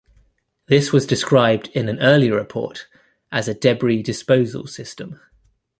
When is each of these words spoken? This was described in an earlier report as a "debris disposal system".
This 0.65 0.91
was 0.91 1.05
described 1.05 1.67
in 1.75 1.87
an 1.87 1.99
earlier 1.99 2.33
report 2.35 2.87
as 3.31 3.47
a 3.47 3.53
"debris 3.53 4.01
disposal 4.01 4.65
system". 4.65 5.19